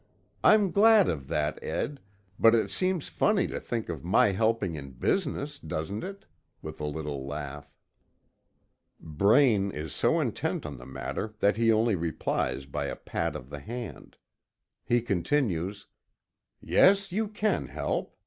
[0.43, 1.99] I'm glad of that, Ed,
[2.39, 6.25] but it seems funny to think of my helping in business, doesn't it?"
[6.59, 7.71] with a little laugh.
[8.99, 13.51] Braine is so intent on the matter that he only replies by a pat of
[13.51, 14.17] the hand.
[14.83, 15.85] He continues:
[16.59, 18.17] "Yes, you can help.